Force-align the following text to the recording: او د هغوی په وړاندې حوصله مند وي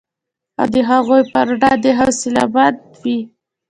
او 0.59 0.67
د 0.73 0.75
هغوی 0.89 1.21
په 1.31 1.39
وړاندې 1.49 1.89
حوصله 1.99 2.43
مند 2.53 2.77
وي 3.01 3.19